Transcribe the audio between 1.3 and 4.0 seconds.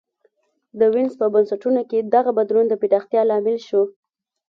بنسټونو کې دغه بدلون د پراختیا لامل شو